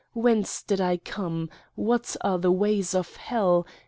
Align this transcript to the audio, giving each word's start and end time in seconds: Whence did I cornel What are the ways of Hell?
Whence 0.13 0.63
did 0.63 0.81
I 0.81 0.97
cornel 0.97 1.47
What 1.75 2.15
are 2.21 2.39
the 2.39 2.51
ways 2.51 2.95
of 2.95 3.17
Hell? 3.17 3.67